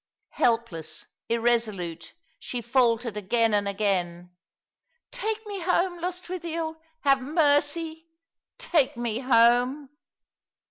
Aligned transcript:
Help 0.31 0.71
less, 0.71 1.05
irresolute, 1.29 2.15
she 2.39 2.59
faltered 2.59 3.15
again 3.17 3.53
and 3.53 3.67
again. 3.67 4.31
"Take 5.11 5.39
ma 5.45 5.59
home, 5.63 5.99
Lostwithiel 5.99 6.75
I 7.05 7.09
Have 7.09 7.21
mercy! 7.21 8.07
Take 8.57 8.97
me 8.97 9.19
home." 9.19 9.89